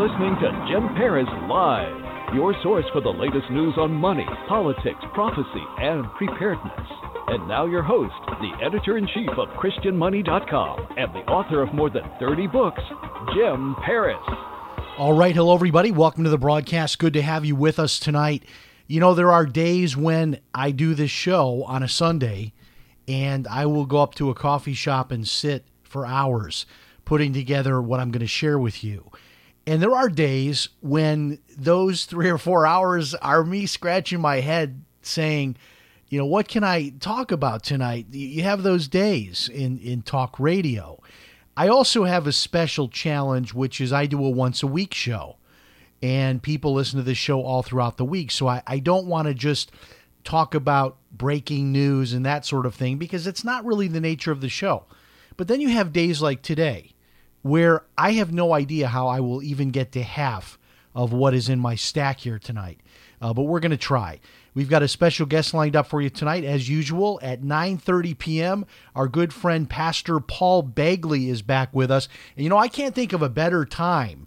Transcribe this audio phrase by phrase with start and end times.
[0.00, 5.62] Listening to Jim Paris Live, your source for the latest news on money, politics, prophecy,
[5.76, 6.88] and preparedness.
[7.26, 11.90] And now, your host, the editor in chief of ChristianMoney.com and the author of more
[11.90, 12.80] than 30 books,
[13.34, 14.16] Jim Paris.
[14.96, 15.90] All right, hello everybody.
[15.90, 16.98] Welcome to the broadcast.
[16.98, 18.44] Good to have you with us tonight.
[18.86, 22.54] You know, there are days when I do this show on a Sunday
[23.06, 26.64] and I will go up to a coffee shop and sit for hours
[27.04, 29.10] putting together what I'm going to share with you.
[29.70, 34.82] And there are days when those 3 or 4 hours are me scratching my head
[35.00, 35.58] saying,
[36.08, 38.06] you know, what can I talk about tonight?
[38.10, 41.00] You have those days in in talk radio.
[41.56, 45.36] I also have a special challenge, which is I do a once a week show,
[46.02, 48.32] and people listen to this show all throughout the week.
[48.32, 49.70] So I, I don't want to just
[50.24, 54.32] talk about breaking news and that sort of thing because it's not really the nature
[54.32, 54.86] of the show.
[55.36, 56.94] But then you have days like today
[57.42, 60.58] where I have no idea how I will even get to half
[60.94, 62.80] of what is in my stack here tonight.
[63.20, 64.18] Uh, but we're going to try.
[64.54, 68.66] We've got a special guest lined up for you tonight, as usual, at 9:30 p.m.
[68.96, 72.08] Our good friend Pastor Paul Begley is back with us.
[72.36, 74.26] And you know, I can't think of a better time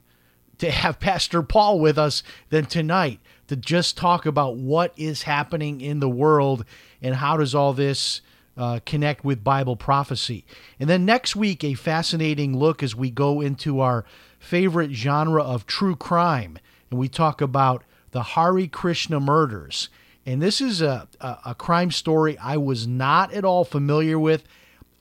[0.60, 5.82] to have Pastor Paul with us than tonight to just talk about what is happening
[5.82, 6.64] in the world
[7.02, 8.22] and how does all this
[8.58, 10.46] uh, connect with Bible prophecy.
[10.80, 14.06] And then next week, a fascinating look as we go into our
[14.40, 16.60] favorite genre of true crime
[16.92, 19.90] and we talk about the Hare Krishna murders.
[20.26, 24.44] And this is a, a, a, crime story I was not at all familiar with.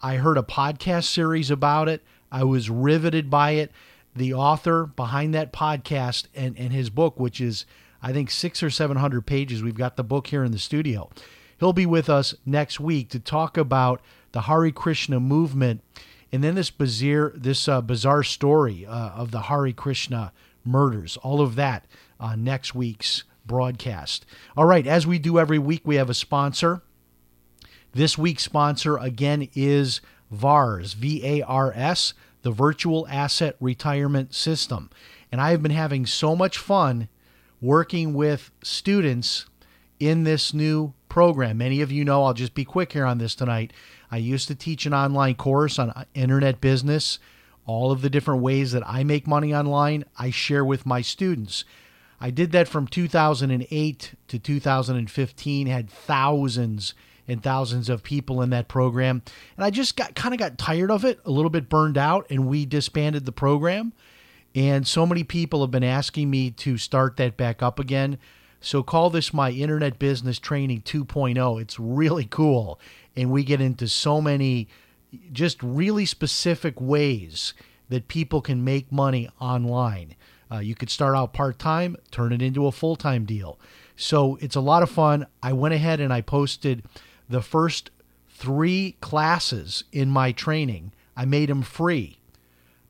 [0.00, 2.02] I heard a podcast series about it.
[2.30, 3.70] I was riveted by it.
[4.16, 7.66] The author behind that podcast and, and his book, which is,
[8.02, 11.10] I think, six or 700 pages, we've got the book here in the studio.
[11.62, 14.00] He'll be with us next week to talk about
[14.32, 15.80] the Hare Krishna movement
[16.32, 20.32] and then this bizarre, this uh, bizarre story uh, of the Hare Krishna
[20.64, 21.16] murders.
[21.18, 21.86] All of that
[22.18, 24.26] uh, next week's broadcast.
[24.56, 26.82] All right, as we do every week, we have a sponsor.
[27.92, 30.00] This week's sponsor, again, is
[30.32, 32.12] VARS, V A R S,
[32.42, 34.90] the Virtual Asset Retirement System.
[35.30, 37.08] And I have been having so much fun
[37.60, 39.46] working with students
[40.00, 41.58] in this new program.
[41.58, 43.74] Many of you know, I'll just be quick here on this tonight.
[44.10, 47.18] I used to teach an online course on uh, internet business.
[47.66, 51.66] All of the different ways that I make money online, I share with my students.
[52.18, 56.94] I did that from 2008 to 2015, had thousands
[57.28, 59.20] and thousands of people in that program.
[59.58, 62.26] And I just got kind of got tired of it, a little bit burned out,
[62.30, 63.92] and we disbanded the program.
[64.54, 68.18] And so many people have been asking me to start that back up again.
[68.64, 71.60] So call this my Internet Business Training 2.0.
[71.60, 72.78] It's really cool.
[73.16, 74.68] And we get into so many
[75.32, 77.54] just really specific ways
[77.88, 80.14] that people can make money online.
[80.50, 83.58] Uh, you could start out part time, turn it into a full time deal.
[83.96, 85.26] So it's a lot of fun.
[85.42, 86.84] I went ahead and I posted
[87.28, 87.90] the first
[88.30, 90.92] three classes in my training.
[91.16, 92.20] I made them free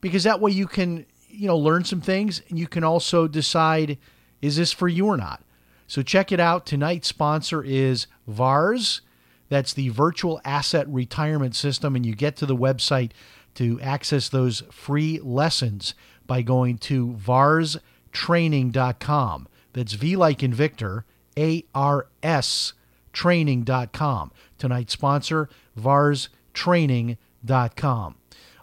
[0.03, 3.97] because that way you can, you know, learn some things and you can also decide
[4.43, 5.43] is this for you or not.
[5.87, 6.67] So check it out.
[6.67, 9.03] Tonight's sponsor is VARS.
[9.49, 11.95] That's the Virtual Asset Retirement System.
[11.95, 13.11] And you get to the website
[13.55, 15.95] to access those free lessons
[16.27, 19.49] by going to varstraining.com.
[19.75, 21.05] That's V like in Victor,
[21.37, 22.73] A R S
[23.13, 24.33] training.com.
[24.59, 25.49] Tonight's sponsor,
[25.79, 28.15] varstraining.com.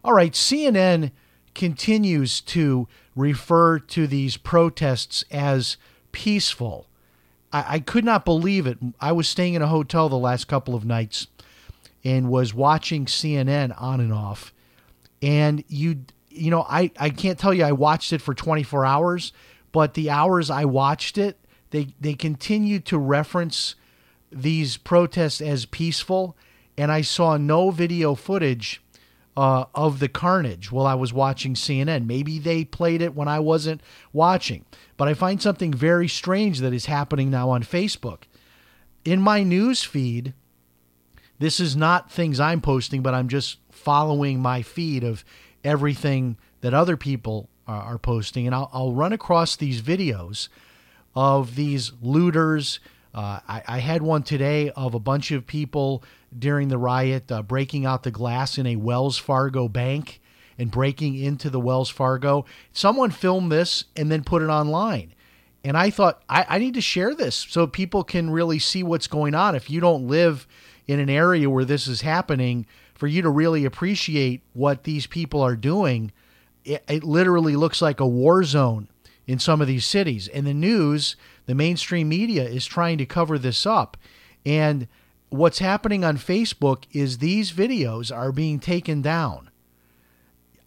[0.03, 1.11] All right, CNN
[1.53, 5.77] continues to refer to these protests as
[6.11, 6.88] peaceful.
[7.51, 8.77] I, I could not believe it.
[8.99, 11.27] I was staying in a hotel the last couple of nights
[12.03, 14.53] and was watching CNN on and off.
[15.21, 19.33] And you you know, I, I can't tell you I watched it for 24 hours,
[19.71, 21.37] but the hours I watched it,
[21.71, 23.75] they, they continue to reference
[24.31, 26.37] these protests as peaceful.
[26.77, 28.81] And I saw no video footage
[29.39, 32.06] uh, of the carnage while I was watching CNN.
[32.06, 33.80] Maybe they played it when I wasn't
[34.12, 34.65] watching.
[34.97, 38.24] But I find something very strange that is happening now on Facebook.
[39.06, 40.33] In my news feed,
[41.39, 45.24] This is not things I'm posting, but I'm just following my feed of
[45.63, 48.45] everything that other people are, are posting.
[48.45, 50.50] And I'll, I'll run across these videos
[51.15, 52.81] of these looters.
[53.13, 56.03] Uh, I, I, had one today of a bunch of people
[56.37, 60.21] during the riot uh, breaking out the glass in a Wells Fargo bank
[60.57, 62.45] and breaking into the Wells Fargo.
[62.73, 65.13] Someone filmed this and then put it online.
[65.63, 69.07] And I thought, I, I need to share this so people can really see what's
[69.07, 69.55] going on.
[69.55, 70.47] If you don't live
[70.87, 72.65] in an area where this is happening,
[72.99, 76.11] for you to really appreciate what these people are doing,
[76.65, 78.89] it, it literally looks like a war zone
[79.25, 80.27] in some of these cities.
[80.27, 81.15] And the news,
[81.45, 83.95] the mainstream media is trying to cover this up.
[84.45, 84.89] And
[85.29, 89.49] what's happening on Facebook is these videos are being taken down.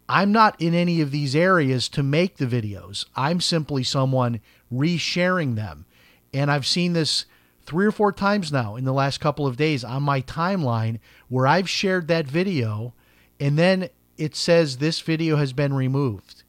[0.08, 3.06] I'm not in any of these areas to make the videos.
[3.16, 4.40] I'm simply someone
[4.72, 5.86] resharing them.
[6.34, 7.24] And I've seen this
[7.64, 10.98] three or four times now in the last couple of days on my timeline
[11.28, 12.94] where I've shared that video
[13.38, 13.88] and then
[14.18, 16.42] it says this video has been removed.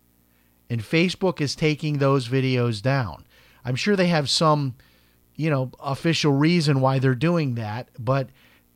[0.69, 3.25] And Facebook is taking those videos down.
[3.63, 4.75] I'm sure they have some,
[5.35, 8.29] you know, official reason why they're doing that, but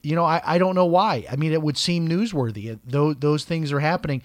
[0.04, 1.26] you know, I, I don't know why.
[1.30, 2.80] I mean, it would seem newsworthy.
[2.86, 4.22] Those, those things are happening.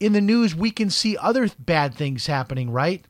[0.00, 3.04] In the news, we can see other bad things happening, right?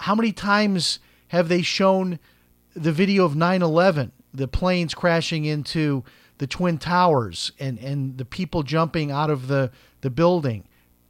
[0.00, 2.18] How many times have they shown
[2.74, 6.04] the video of 9/11, the planes crashing into
[6.38, 9.70] the twin towers and and the people jumping out of the
[10.02, 10.64] the building.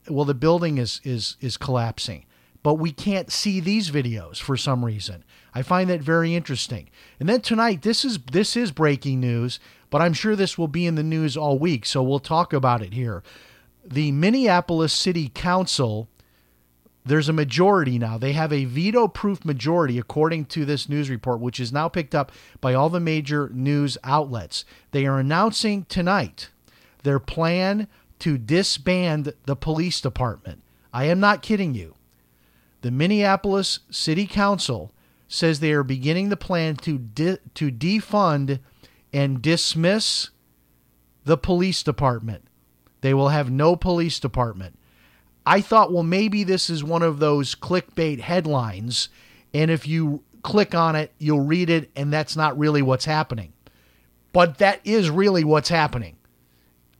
[0.08, 2.24] Well, the building is is is collapsing,
[2.66, 5.22] but we can't see these videos for some reason.
[5.54, 6.90] I find that very interesting.
[7.20, 10.84] And then tonight, this is this is breaking news, but I'm sure this will be
[10.84, 13.22] in the news all week, so we'll talk about it here.
[13.84, 16.08] The Minneapolis City Council
[17.04, 18.18] there's a majority now.
[18.18, 22.16] They have a veto proof majority, according to this news report, which is now picked
[22.16, 24.64] up by all the major news outlets.
[24.90, 26.50] They are announcing tonight
[27.04, 27.86] their plan
[28.18, 30.64] to disband the police department.
[30.92, 31.95] I am not kidding you.
[32.86, 34.92] The Minneapolis City Council
[35.26, 38.60] says they are beginning the plan to de- to defund
[39.12, 40.30] and dismiss
[41.24, 42.44] the police department.
[43.00, 44.78] They will have no police department.
[45.44, 49.08] I thought, well, maybe this is one of those clickbait headlines.
[49.52, 53.52] And if you click on it, you'll read it, and that's not really what's happening.
[54.32, 56.18] But that is really what's happening.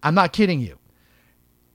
[0.02, 0.80] I'm not kidding you.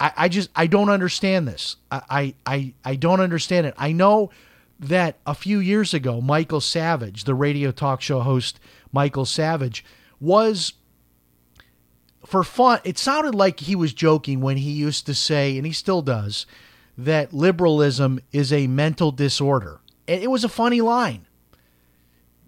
[0.02, 1.76] I, I just I don't understand this.
[1.92, 3.76] I, I I don't understand it.
[3.78, 4.32] I know
[4.80, 8.60] that a few years ago, Michael Savage, the radio talk show host
[8.92, 9.86] Michael Savage,
[10.20, 10.74] was
[12.26, 15.72] for fun, it sounded like he was joking when he used to say, and he
[15.72, 16.48] still does,
[16.98, 19.82] that liberalism is a mental disorder.
[20.08, 21.28] And it was a funny line.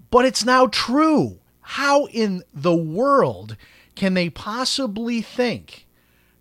[0.09, 1.39] But it's now true.
[1.61, 3.57] How in the world
[3.95, 5.85] can they possibly think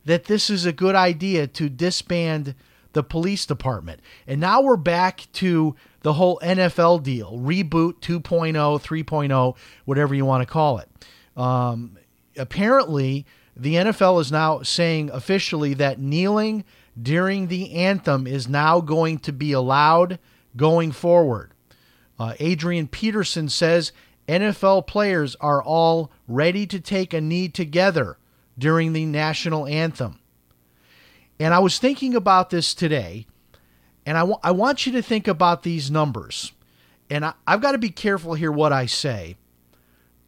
[0.04, 2.54] that this is a good idea to disband
[2.92, 4.00] the police department?
[4.26, 10.42] And now we're back to the whole NFL deal, reboot 2.0, 3.0, whatever you want
[10.42, 10.88] to call it.
[11.36, 11.98] Um,
[12.36, 13.26] apparently,
[13.56, 16.64] the NFL is now saying officially that kneeling
[17.00, 20.18] during the anthem is now going to be allowed
[20.56, 21.52] going forward.
[22.18, 23.92] Uh, Adrian Peterson says
[24.28, 28.18] NFL players are all ready to take a knee together
[28.58, 30.18] during the national anthem.
[31.40, 33.26] And I was thinking about this today,
[34.06, 36.52] and I, w- I want you to think about these numbers.
[37.10, 39.36] And I, I've got to be careful here what I say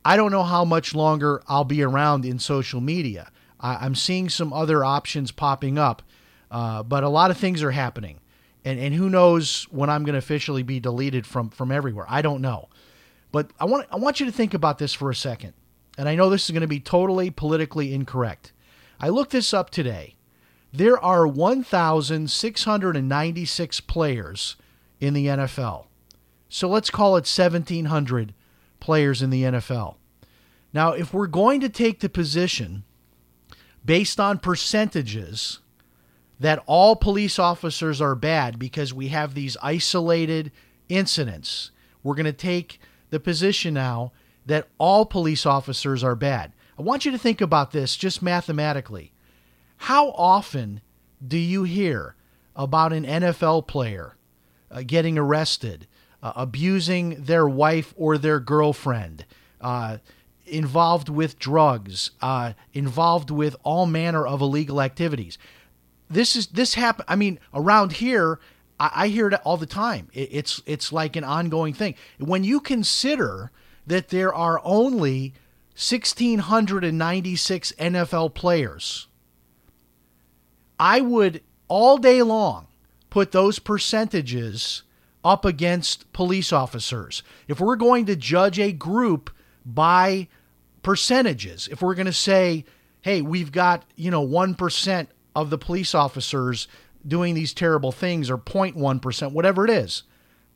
[0.04, 3.30] I don't know how much longer I'll be around in social media.
[3.58, 6.02] I, am seeing some other options popping up,
[6.50, 8.20] uh, but a lot of things are happening.
[8.64, 12.04] And, and who knows when I'm going to officially be deleted from, from everywhere?
[12.08, 12.68] I don't know.
[13.32, 15.54] But I want, I want you to think about this for a second.
[15.96, 18.52] And I know this is going to be totally politically incorrect.
[19.00, 20.16] I looked this up today.
[20.72, 24.56] There are 1,696 players
[25.00, 25.86] in the NFL.
[26.48, 28.34] So let's call it 1,700
[28.80, 29.94] players in the NFL.
[30.72, 32.82] Now, if we're going to take the position
[33.84, 35.60] based on percentages
[36.40, 40.50] that all police officers are bad because we have these isolated
[40.88, 41.70] incidents,
[42.02, 44.10] we're going to take the position now
[44.46, 46.52] that all police officers are bad.
[46.78, 49.12] I want you to think about this just mathematically.
[49.76, 50.80] How often
[51.26, 52.16] do you hear
[52.56, 54.16] about an NFL player
[54.70, 55.86] uh, getting arrested
[56.24, 59.26] uh, abusing their wife or their girlfriend,
[59.60, 59.98] uh,
[60.46, 65.36] involved with drugs, uh, involved with all manner of illegal activities.
[66.08, 67.04] This is this happen.
[67.08, 68.40] I mean, around here,
[68.80, 70.08] I, I hear it all the time.
[70.14, 71.94] It, it's it's like an ongoing thing.
[72.18, 73.50] When you consider
[73.86, 75.34] that there are only
[75.76, 79.08] 1,696 NFL players.
[80.78, 82.66] I would all day long
[83.10, 84.82] put those percentages
[85.24, 87.22] up against police officers.
[87.48, 89.30] If we're going to judge a group
[89.64, 90.28] by
[90.82, 92.64] percentages, if we're going to say,
[93.00, 96.68] hey, we've got, you know, 1% of the police officers
[97.06, 100.04] doing these terrible things or 0.1%, whatever it is,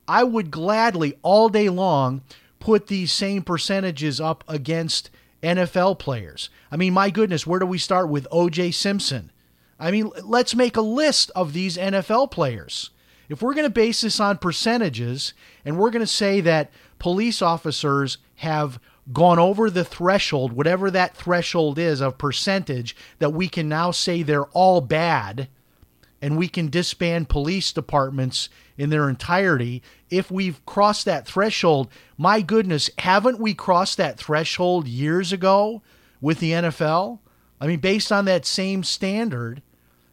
[0.07, 2.23] I would gladly all day long
[2.61, 5.11] put these same percentages up against
[5.43, 6.51] NFL players.
[6.71, 9.31] I mean, my goodness, where do we start with OJ Simpson?
[9.79, 12.91] I mean, let's make a list of these NFL players.
[13.29, 15.35] If we're going to base this on percentages
[15.65, 18.81] and we're going to say that police officers have
[19.13, 24.23] gone over the threshold, whatever that threshold is of percentage, that we can now say
[24.23, 25.49] they're all bad
[26.21, 29.83] and we can disband police departments in their entirety.
[30.11, 35.83] If we've crossed that threshold, my goodness, haven't we crossed that threshold years ago
[36.21, 37.21] with the NFL?
[37.61, 39.63] I mean, based on that same standard,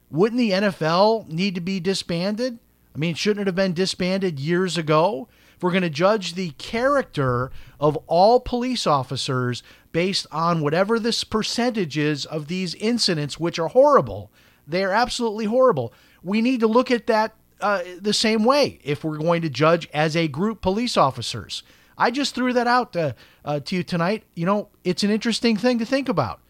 [0.09, 2.59] wouldn't the NFL need to be disbanded?
[2.93, 5.27] I mean, shouldn't it have been disbanded years ago?
[5.55, 11.24] If we're going to judge the character of all police officers based on whatever this
[11.24, 14.31] percentage is of these incidents, which are horrible,
[14.67, 15.93] they are absolutely horrible.
[16.24, 19.88] We need to look at that uh, the same way if we're going to judge
[19.93, 21.63] as a group police officers.
[21.98, 24.24] I just threw that out uh, uh, to you tonight.
[24.36, 26.41] You know, it's an interesting thing to think about.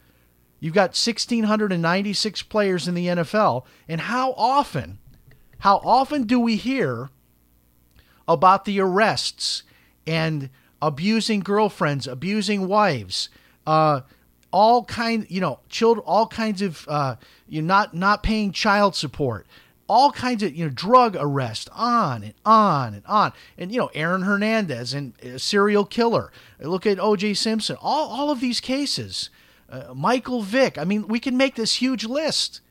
[0.59, 4.97] You've got 1,696 players in the NFL, and how often,
[5.59, 7.09] how often do we hear
[8.27, 9.63] about the arrests
[10.07, 10.49] and
[10.81, 13.29] abusing girlfriends, abusing wives,
[13.67, 14.01] uh,
[14.55, 18.95] all kind, you know, children, all kinds of, uh, you know, not not paying child
[18.95, 19.45] support,
[19.89, 23.91] all kinds of, you know, drug arrest, on and on and on, and you know,
[23.93, 26.31] Aaron Hernandez and a serial killer.
[26.57, 27.33] Look at O.J.
[27.33, 27.75] Simpson.
[27.81, 29.29] All all of these cases,
[29.69, 30.77] uh, Michael Vick.
[30.77, 32.61] I mean, we can make this huge list.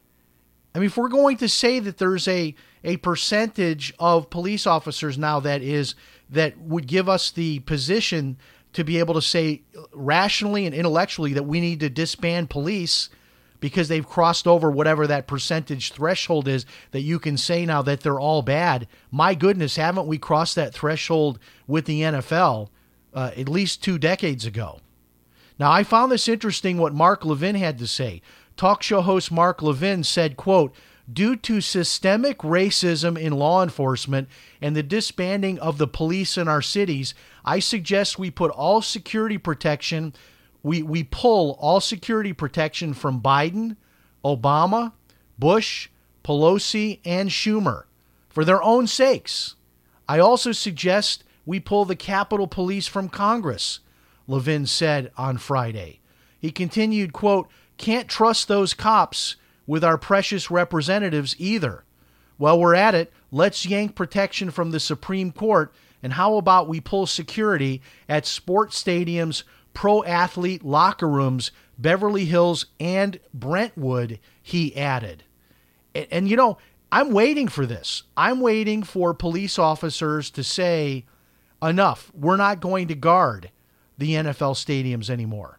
[0.75, 5.19] I mean, if we're going to say that there's a a percentage of police officers
[5.19, 5.95] now that is
[6.31, 8.39] that would give us the position
[8.75, 9.63] to be able to say
[9.93, 13.09] rationally and intellectually that we need to disband police
[13.61, 18.01] because they've crossed over whatever that percentage threshold is that you can say now that
[18.01, 18.87] they're all bad.
[19.11, 22.69] My goodness, haven't we crossed that threshold with the NFL
[23.15, 24.81] uh, at least two decades ago?
[25.59, 28.21] Now, I found this interesting what Mark Levin had to say.
[28.57, 30.75] Talk show host Mark Levin said, quote,
[31.13, 34.29] due to systemic racism in law enforcement
[34.61, 39.39] and the disbanding of the police in our cities, I suggest we put all security
[39.39, 40.15] protection,
[40.63, 43.77] we, we pull all security protection from Biden,
[44.25, 44.93] Obama,
[45.39, 45.89] Bush,
[46.23, 47.85] Pelosi, and Schumer
[48.29, 49.57] for their own sakes.
[50.09, 53.81] I also suggest we pull the Capitol Police from Congress,
[54.27, 56.01] Levin said on Friday.
[56.39, 61.85] He continued, quote, can't trust those cops with our precious representatives either.
[62.37, 66.81] While we're at it, let's yank protection from the Supreme Court, and how about we
[66.81, 75.25] pull security at sports stadiums, pro athlete locker rooms, Beverly Hills, and Brentwood, he added.
[75.95, 76.59] And, and, you know,
[76.93, 78.05] I'm waiting for this.
[78.17, 81.07] I'm waiting for police officers to say,
[81.63, 83.51] enough, we're not going to guard
[83.99, 85.59] the NFL stadiums anymore.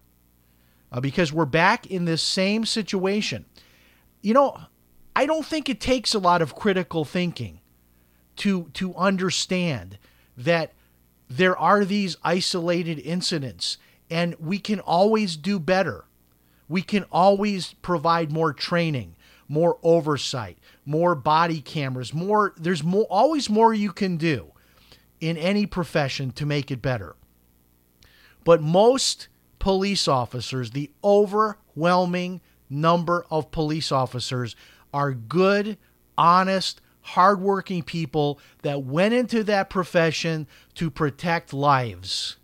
[0.91, 3.45] Uh, because we're back in this same situation
[4.25, 4.57] you know,
[5.15, 7.61] I don't think it takes a lot of critical thinking
[8.37, 9.99] to to understand
[10.35, 10.73] that
[11.29, 13.77] there are these isolated incidents
[14.09, 16.05] and we can always do better.
[16.67, 19.15] We can always provide more training,
[19.47, 24.53] more oversight, more body cameras, more there's more always more you can do
[25.21, 27.15] in any profession to make it better.
[28.43, 29.27] But most
[29.59, 34.55] police officers, the overwhelming number of police officers
[34.93, 35.77] are good,
[36.17, 42.37] honest, hardworking people that went into that profession to protect lives.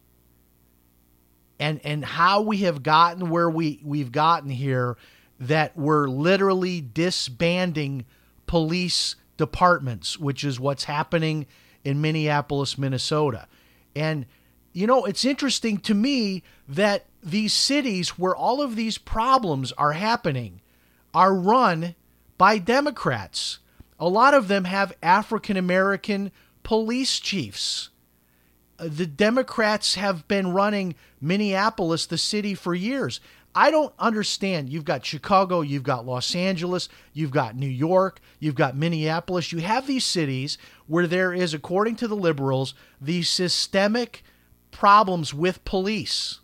[1.59, 4.97] And and how we have gotten where we we've gotten here
[5.39, 8.05] that we're literally disbanding
[8.45, 11.47] police departments, which is what's happening
[11.83, 13.47] in Minneapolis, Minnesota.
[13.95, 14.25] And
[14.73, 19.93] you know, it's interesting to me that these cities where all of these problems are
[19.93, 20.61] happening
[21.13, 21.95] are run
[22.37, 23.59] by Democrats.
[23.99, 26.31] A lot of them have African American
[26.63, 27.89] police chiefs.
[28.79, 33.19] Uh, the Democrats have been running Minneapolis, the city, for years.
[33.53, 34.69] I don't understand.
[34.69, 39.51] You've got Chicago, you've got Los Angeles, you've got New York, you've got Minneapolis.
[39.51, 44.23] You have these cities where there is, according to the liberals, the systemic
[44.71, 46.41] problems with police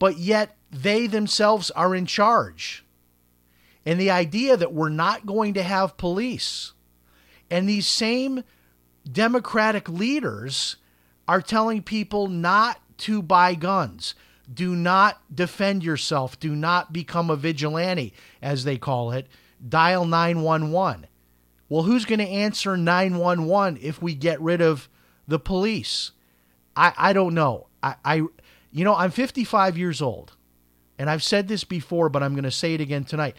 [0.00, 2.84] but yet they themselves are in charge.
[3.86, 6.72] And the idea that we're not going to have police,
[7.48, 8.42] and these same
[9.10, 10.76] Democratic leaders
[11.28, 14.14] are telling people not to buy guns.
[14.52, 16.38] Do not defend yourself.
[16.40, 18.12] Do not become a vigilante,
[18.42, 19.26] as they call it.
[19.66, 21.06] Dial 911.
[21.68, 24.88] Well, who's going to answer 911 if we get rid of
[25.28, 26.12] the police?
[26.80, 27.66] I, I don't know.
[27.82, 28.14] I, I,
[28.72, 30.32] you know, I'm 55 years old,
[30.98, 33.36] and I've said this before, but I'm going to say it again tonight.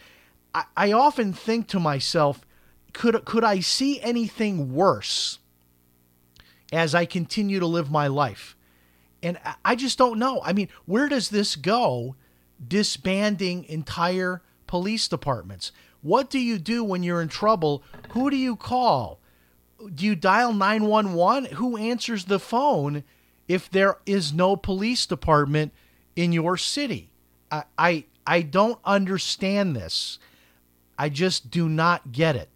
[0.54, 2.46] I, I often think to myself,
[2.94, 5.40] could could I see anything worse
[6.72, 8.56] as I continue to live my life?
[9.24, 10.42] And I just don't know.
[10.44, 12.16] I mean, where does this go?
[12.66, 15.72] Disbanding entire police departments.
[16.04, 17.84] What do you do when you're in trouble?
[18.12, 19.20] Who do you call?
[19.94, 21.56] Do you dial 911?
[21.56, 23.04] Who answers the phone
[23.52, 25.74] if there is no police department
[26.16, 27.12] in your city?
[27.52, 30.20] I, I, I don't understand this.
[30.98, 32.48] I just do not get it.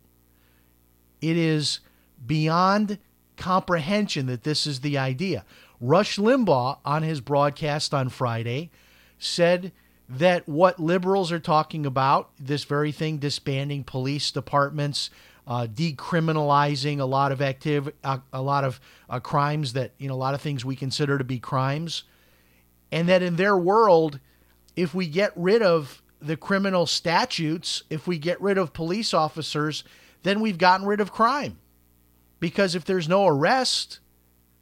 [1.22, 1.82] It is
[2.26, 2.98] beyond
[3.36, 5.44] comprehension that this is the idea.
[5.82, 8.72] Rush Limbaugh, on his broadcast on Friday,
[9.20, 9.74] said
[10.08, 15.10] that what liberals are talking about, this very thing, disbanding police departments,
[15.48, 20.14] uh, decriminalizing a lot of active, uh, a lot of uh, crimes that you know,
[20.14, 22.04] a lot of things we consider to be crimes,
[22.92, 24.20] and that in their world,
[24.76, 29.84] if we get rid of the criminal statutes, if we get rid of police officers,
[30.24, 31.60] then we've gotten rid of crime.
[32.40, 34.00] Because if there's no arrest,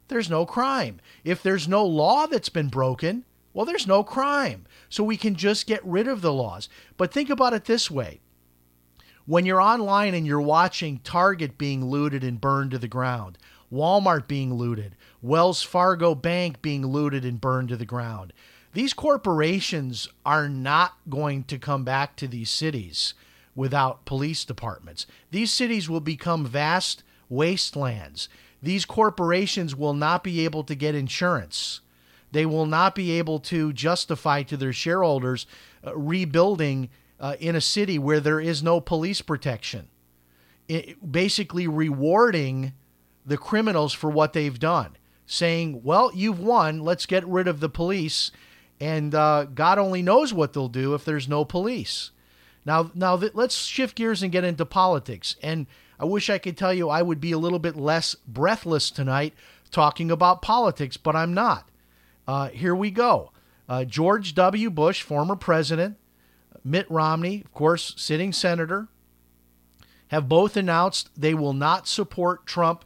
[0.08, 1.00] there's no crime.
[1.24, 4.66] If there's no law that's been broken, well, there's no crime.
[4.88, 6.68] So we can just get rid of the laws.
[6.96, 8.20] But think about it this way
[9.26, 13.38] when you're online and you're watching Target being looted and burned to the ground,
[13.72, 18.32] Walmart being looted, Wells Fargo Bank being looted and burned to the ground,
[18.74, 23.14] these corporations are not going to come back to these cities
[23.54, 25.06] without police departments.
[25.30, 28.28] These cities will become vast wastelands.
[28.62, 31.80] These corporations will not be able to get insurance.
[32.32, 35.46] They will not be able to justify to their shareholders
[35.86, 39.88] uh, rebuilding uh, in a city where there is no police protection.
[40.68, 42.72] It, basically, rewarding
[43.24, 44.96] the criminals for what they've done,
[45.26, 48.30] saying, Well, you've won, let's get rid of the police.
[48.80, 52.10] And uh, God only knows what they'll do if there's no police.
[52.66, 55.36] Now, now th- let's shift gears and get into politics.
[55.42, 55.66] And
[55.98, 59.34] I wish I could tell you I would be a little bit less breathless tonight
[59.70, 61.68] talking about politics, but I'm not.
[62.26, 63.32] Uh, here we go.
[63.68, 64.70] Uh, George W.
[64.70, 65.96] Bush, former president,
[66.64, 68.88] Mitt Romney, of course, sitting senator,
[70.08, 72.84] have both announced they will not support Trump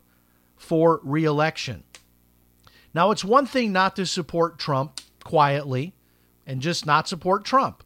[0.56, 1.84] for reelection.
[2.92, 5.94] Now, it's one thing not to support Trump quietly
[6.46, 7.84] and just not support Trump.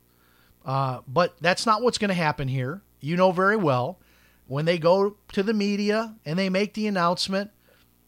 [0.64, 2.82] Uh, but that's not what's going to happen here.
[3.00, 3.98] You know very well
[4.46, 7.50] when they go to the media and they make the announcement.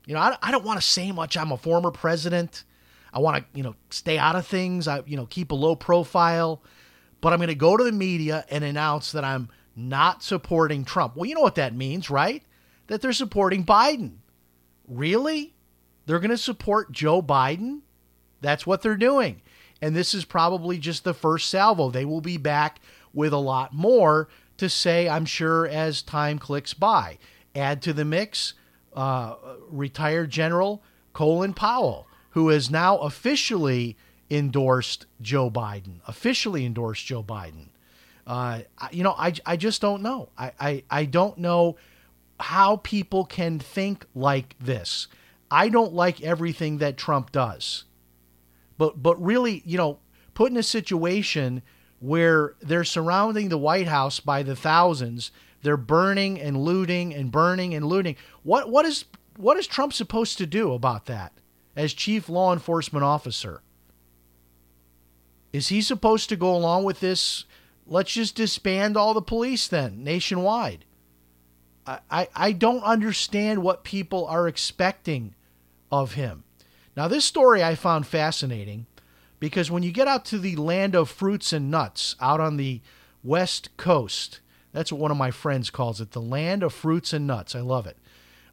[0.06, 1.36] You know, I, I don't want to say much.
[1.36, 2.64] I'm a former president.
[3.12, 4.86] I want to, you know, stay out of things.
[4.86, 6.62] I, you know, keep a low profile.
[7.20, 11.16] But I'm going to go to the media and announce that I'm not supporting Trump.
[11.16, 12.42] Well, you know what that means, right?
[12.86, 14.16] That they're supporting Biden.
[14.86, 15.54] Really?
[16.06, 17.80] They're going to support Joe Biden?
[18.40, 19.40] That's what they're doing.
[19.80, 21.90] And this is probably just the first salvo.
[21.90, 22.80] They will be back
[23.12, 27.18] with a lot more to say, I'm sure, as time clicks by.
[27.54, 28.54] Add to the mix
[28.94, 29.34] uh,
[29.68, 33.96] retired General Colin Powell, who has now officially
[34.34, 37.68] endorsed Joe Biden, officially endorsed Joe Biden.
[38.26, 40.30] Uh, you know, I, I just don't know.
[40.36, 41.76] I, I, I don't know
[42.40, 45.08] how people can think like this.
[45.50, 47.84] I don't like everything that Trump does.
[48.76, 50.00] But but really, you know,
[50.34, 51.62] put in a situation
[52.00, 55.30] where they're surrounding the White House by the thousands,
[55.62, 58.16] they're burning and looting and burning and looting.
[58.42, 59.04] What what is
[59.36, 61.32] what is Trump supposed to do about that
[61.76, 63.62] as chief law enforcement officer?
[65.54, 67.44] Is he supposed to go along with this?
[67.86, 70.84] Let's just disband all the police then nationwide.
[71.86, 75.36] I, I, I don't understand what people are expecting
[75.92, 76.42] of him.
[76.96, 78.86] Now, this story I found fascinating
[79.38, 82.80] because when you get out to the land of fruits and nuts out on the
[83.22, 84.40] west coast,
[84.72, 87.54] that's what one of my friends calls it the land of fruits and nuts.
[87.54, 87.96] I love it.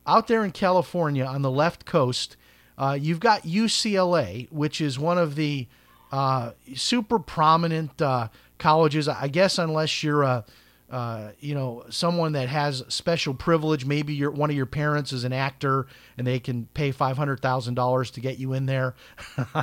[0.05, 2.37] Out there in California on the left coast,
[2.77, 5.67] uh, you've got UCLA, which is one of the
[6.11, 9.07] uh, super prominent uh, colleges.
[9.07, 10.45] I guess unless you're a,
[10.91, 13.85] uh, you know, someone that has special privilege.
[13.85, 17.39] Maybe your one of your parents is an actor and they can pay five hundred
[17.39, 18.95] thousand dollars to get you in there,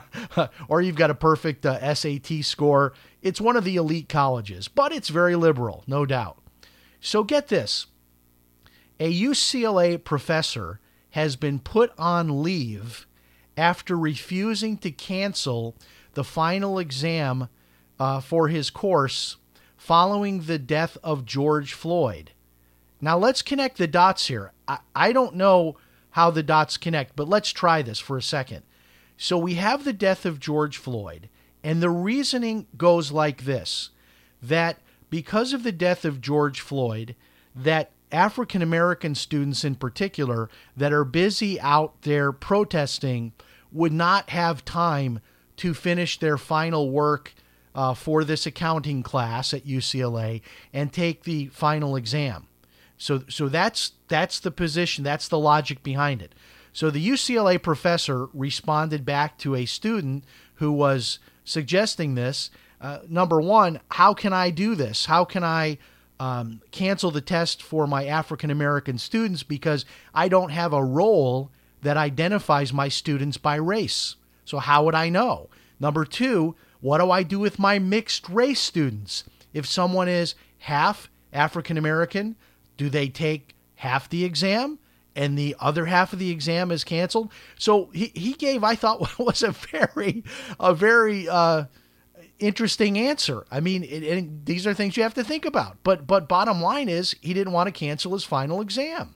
[0.69, 2.95] or you've got a perfect uh, SAT score.
[3.21, 6.39] It's one of the elite colleges, but it's very liberal, no doubt.
[6.99, 7.87] So get this:
[8.99, 10.81] a UCLA professor
[11.11, 13.07] has been put on leave
[13.55, 15.75] after refusing to cancel
[16.19, 17.49] the final exam
[18.01, 19.37] uh, for his course
[19.77, 22.33] following the death of George Floyd.
[23.01, 24.51] Now, let's connect the dots here.
[24.67, 25.77] I, I don't know
[26.11, 28.65] how the dots connect, but let's try this for a second.
[29.17, 31.29] So, we have the death of George Floyd,
[31.63, 33.91] and the reasoning goes like this
[34.43, 37.15] that because of the death of George Floyd,
[37.55, 43.35] that African American students in particular that are busy out there protesting
[43.71, 45.21] would not have time
[45.59, 47.35] to finish their final work
[47.75, 50.41] uh, for this accounting class at UCLA
[50.73, 52.47] and take the final exam.
[52.97, 55.05] So, so that's that's the position.
[55.05, 56.35] That's the logic behind it.
[56.73, 60.25] So the UCLA professor responded back to a student
[60.57, 62.51] who was suggesting this.
[62.81, 65.07] Uh, number one, how can I do this?
[65.07, 65.79] How can I
[66.21, 71.51] um, cancel the test for my African American students because I don't have a roll
[71.83, 74.17] that identifies my students by race?
[74.49, 75.51] So how would I know?
[75.79, 79.25] Number two, what do I do with my mixed race students?
[79.53, 82.35] If someone is half African American,
[82.79, 84.79] do they take half the exam
[85.15, 87.31] and the other half of the exam is canceled?
[87.59, 90.25] So he, he gave, I thought, was a very,
[90.59, 91.65] a very uh,
[92.39, 93.45] interesting answer.
[93.51, 95.77] I mean, it, it, these are things you have to think about.
[95.83, 99.15] But but bottom line is, he didn't want to cancel his final exam.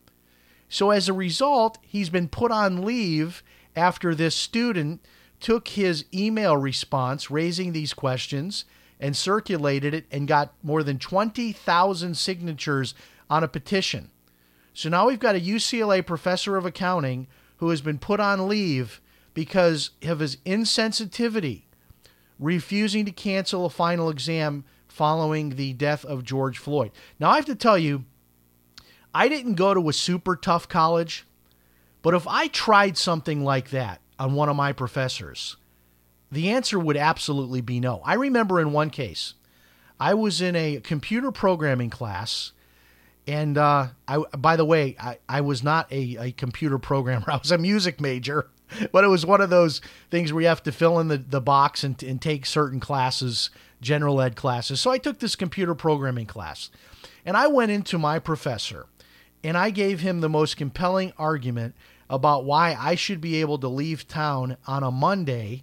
[0.69, 3.43] So as a result, he's been put on leave
[3.75, 5.01] after this student
[5.43, 8.65] took his email response raising these questions
[9.01, 12.95] and circulated it and got more than 20,000 signatures
[13.29, 14.11] on a petition.
[14.73, 17.27] So now we've got a UCLA professor of accounting
[17.57, 19.01] who has been put on leave
[19.35, 21.63] because of his insensitivity,
[22.39, 26.93] refusing to cancel a final exam following the death of George Floyd.
[27.19, 28.05] Now, I have to tell you,
[29.15, 31.27] I didn't go to a super tough college,
[32.01, 35.57] but if I tried something like that, on one of my professors?
[36.31, 38.01] The answer would absolutely be no.
[38.05, 39.35] I remember in one case,
[39.99, 42.53] I was in a computer programming class,
[43.27, 47.25] and uh, I, by the way, I, I was not a, a computer programmer.
[47.33, 48.49] I was a music major,
[48.93, 51.41] but it was one of those things where you have to fill in the, the
[51.41, 54.81] box and, and take certain classes, general ed classes.
[54.81, 56.71] So I took this computer programming class,
[57.27, 58.87] and I went into my professor,
[59.43, 61.75] and I gave him the most compelling argument
[62.13, 65.63] about why I should be able to leave town on a Monday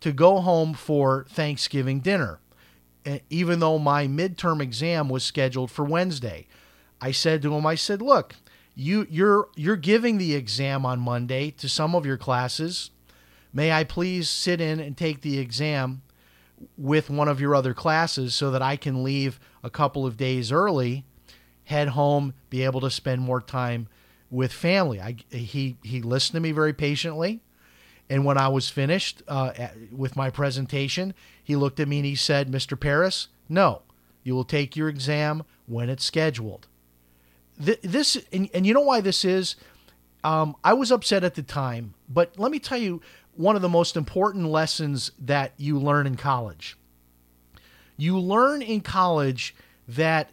[0.00, 2.40] to go home for Thanksgiving dinner,
[3.04, 6.48] eh, even though my midterm exam was scheduled for Wednesday.
[7.00, 8.34] I said to him, I said, look,
[8.74, 12.90] you, you're, you're giving the exam on Monday to some of your classes.
[13.52, 16.02] May I please sit in and take the exam
[16.76, 20.50] with one of your other classes so that I can leave a couple of days
[20.50, 21.04] early,
[21.64, 23.86] head home, be able to spend more time
[24.30, 25.00] with family.
[25.00, 27.40] I, he he listened to me very patiently,
[28.08, 29.52] and when I was finished uh,
[29.90, 32.78] with my presentation, he looked at me and he said, "Mr.
[32.78, 33.82] Paris, no,
[34.22, 36.66] you will take your exam when it's scheduled."
[37.58, 39.56] This and, and you know why this is.
[40.24, 43.00] Um, I was upset at the time, but let me tell you
[43.36, 46.76] one of the most important lessons that you learn in college.
[47.96, 49.54] You learn in college
[49.86, 50.30] that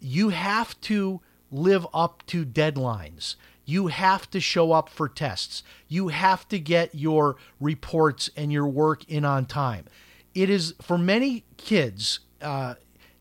[0.00, 3.36] you have to live up to deadlines.
[3.64, 5.62] You have to show up for tests.
[5.88, 9.86] You have to get your reports and your work in on time.
[10.34, 12.74] It is, for many kids, uh,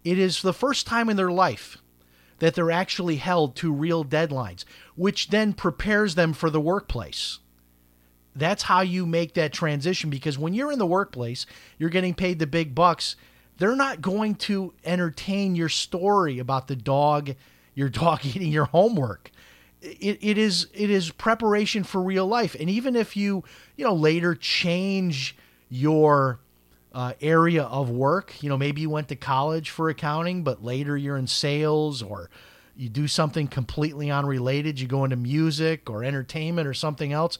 [0.04, 1.78] it is the first time in their life
[2.39, 4.63] that they're actually held to real deadlines,
[4.96, 7.39] which then prepares them for the workplace.
[8.36, 11.46] That's how you make that transition because when you're in the workplace,
[11.78, 13.15] you're getting paid the big bucks.
[13.58, 17.36] They're not going to entertain your story about the dog
[17.80, 19.32] your dog eating your homework.
[19.82, 22.56] It, it is it is preparation for real life.
[22.60, 23.44] And even if you
[23.78, 25.36] you know later change
[25.70, 26.39] your
[26.94, 30.98] uh, area of work, you know maybe you went to college for accounting, but later
[30.98, 32.30] you're in sales or
[32.76, 34.80] you do something completely unrelated.
[34.82, 37.39] You go into music or entertainment or something else.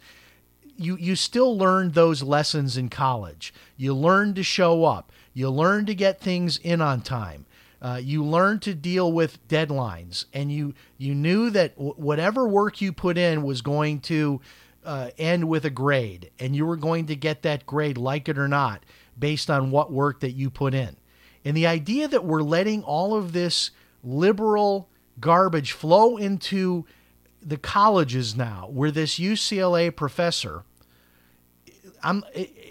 [0.78, 3.54] You you still learn those lessons in college.
[3.76, 5.12] You learn to show up.
[5.34, 7.46] You learn to get things in on time.
[7.82, 12.82] Uh, you learned to deal with deadlines, and you you knew that w- whatever work
[12.82, 14.42] you put in was going to
[14.84, 18.38] uh, end with a grade, and you were going to get that grade, like it
[18.38, 18.84] or not,
[19.18, 20.98] based on what work that you put in.
[21.46, 23.72] And the idea that we're letting all of this
[24.04, 24.90] liberal
[25.20, 26.86] garbage flow into
[27.42, 30.64] the colleges now where this UCLA professor
[32.04, 32.24] I'm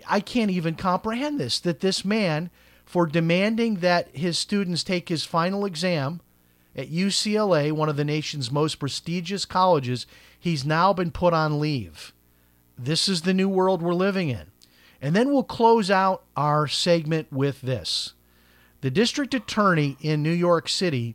[0.08, 2.50] I can't even comprehend this that this man
[2.88, 6.22] for demanding that his students take his final exam
[6.74, 10.06] at UCLA, one of the nation's most prestigious colleges,
[10.40, 12.14] he's now been put on leave.
[12.78, 14.46] This is the new world we're living in.
[15.02, 18.14] And then we'll close out our segment with this.
[18.80, 21.14] The district attorney in New York City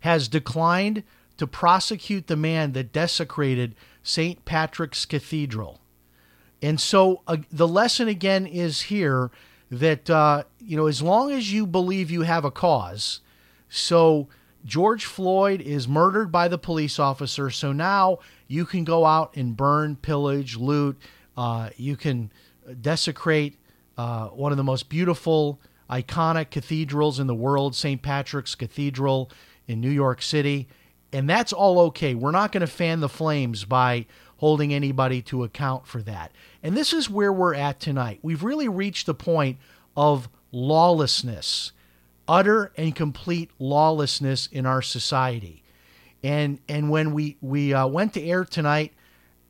[0.00, 1.04] has declined
[1.38, 4.44] to prosecute the man that desecrated St.
[4.44, 5.80] Patrick's Cathedral.
[6.60, 9.30] And so uh, the lesson again is here
[9.70, 13.20] that, uh, you know, as long as you believe you have a cause,
[13.68, 14.28] so
[14.64, 19.56] George Floyd is murdered by the police officer, so now you can go out and
[19.56, 20.98] burn, pillage, loot,
[21.36, 22.30] uh, you can
[22.80, 23.58] desecrate
[23.96, 28.02] uh, one of the most beautiful, iconic cathedrals in the world, St.
[28.02, 29.30] Patrick's Cathedral
[29.66, 30.68] in New York City.
[31.12, 32.14] And that's all okay.
[32.14, 34.06] We're not going to fan the flames by
[34.38, 36.32] holding anybody to account for that.
[36.62, 38.18] And this is where we're at tonight.
[38.22, 39.58] We've really reached the point
[39.96, 41.72] of lawlessness,
[42.28, 45.62] utter and complete lawlessness in our society.
[46.22, 48.92] And and when we we uh, went to air tonight,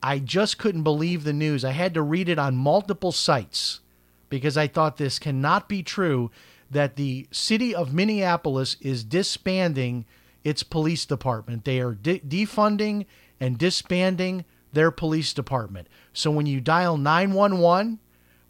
[0.03, 1.64] I just couldn't believe the news.
[1.64, 3.81] I had to read it on multiple sites
[4.29, 6.31] because I thought this cannot be true
[6.70, 10.05] that the city of Minneapolis is disbanding
[10.44, 11.64] its police department.
[11.64, 13.07] They are de- defunding
[13.40, 14.44] and disbanding
[14.77, 15.89] their police department.
[16.12, 17.99] So when you dial 911,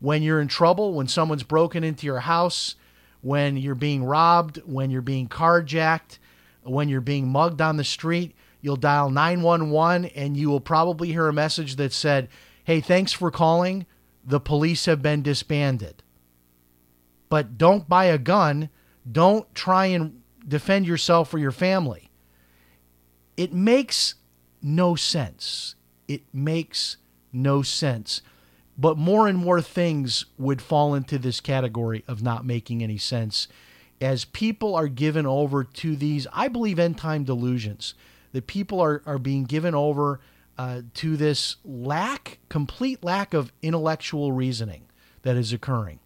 [0.00, 2.74] when you're in trouble, when someone's broken into your house,
[3.22, 6.18] when you're being robbed, when you're being carjacked,
[6.64, 11.28] when you're being mugged on the street, you'll dial 911 and you will probably hear
[11.28, 12.28] a message that said,
[12.64, 13.86] Hey, thanks for calling.
[14.24, 16.02] The police have been disbanded.
[17.28, 18.68] But don't buy a gun.
[19.10, 22.10] Don't try and defend yourself or your family.
[23.36, 24.16] It makes
[24.60, 25.76] no sense.
[26.08, 26.96] It makes
[27.32, 28.22] no sense.
[28.78, 33.48] But more and more things would fall into this category of not making any sense
[34.00, 37.94] as people are given over to these, I believe, end time delusions.
[38.32, 40.20] That people are, are being given over
[40.58, 44.82] uh, to this lack, complete lack of intellectual reasoning
[45.22, 46.00] that is occurring.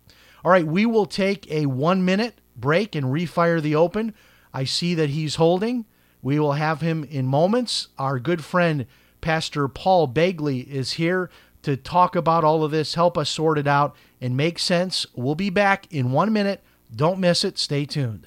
[0.45, 4.15] All right, we will take a one minute break and refire the open.
[4.55, 5.87] I see that he's holding.
[6.23, 7.89] We will have him in moments.
[7.99, 8.87] Our good friend
[9.21, 11.31] Pastor Paul Begley is here
[11.63, 15.07] to talk about all of this, help us sort it out, and make sense.
[15.15, 16.63] We'll be back in one minute.
[16.95, 17.59] Don't miss it.
[17.59, 18.27] Stay tuned.